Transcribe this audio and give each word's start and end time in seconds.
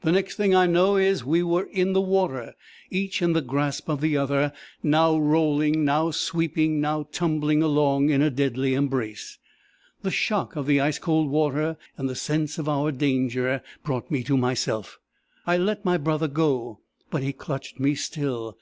The 0.00 0.10
next 0.10 0.36
thing 0.36 0.54
I 0.54 0.64
know 0.64 0.96
is, 0.96 1.22
we 1.22 1.42
were 1.42 1.64
in 1.70 1.92
the 1.92 2.00
water, 2.00 2.54
each 2.88 3.20
in 3.20 3.34
the 3.34 3.42
grasp 3.42 3.90
of 3.90 4.00
the 4.00 4.16
other, 4.16 4.54
now 4.82 5.18
rolling, 5.18 5.84
now 5.84 6.12
sweeping, 6.12 6.80
now 6.80 7.02
tumbling 7.12 7.62
along, 7.62 8.08
in 8.08 8.20
deadly 8.34 8.72
embrace. 8.72 9.36
"The 10.00 10.10
shock 10.10 10.56
of 10.56 10.64
the 10.66 10.80
ice 10.80 10.98
cold 10.98 11.28
water, 11.28 11.76
and 11.98 12.08
the 12.08 12.14
sense 12.16 12.56
of 12.56 12.70
our 12.70 12.90
danger, 12.90 13.60
brought 13.84 14.10
me 14.10 14.22
to 14.22 14.38
myself. 14.38 14.98
I 15.46 15.58
let 15.58 15.84
my 15.84 15.98
brother 15.98 16.26
go, 16.28 16.80
but 17.10 17.22
he 17.22 17.34
clutched 17.34 17.78
me 17.78 17.96
still. 17.96 18.56